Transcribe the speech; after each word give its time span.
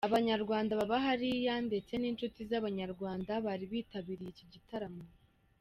Abanyarwanda 0.09 0.71
baba 0.79 0.97
hariya 1.05 1.53
ndetse 1.67 1.93
n'inshuti 1.97 2.39
z'abanyarwanda 2.49 3.31
bari 3.45 3.65
bitabiriye 3.71 4.29
iki 4.33 4.45
gitaramo. 4.53 5.03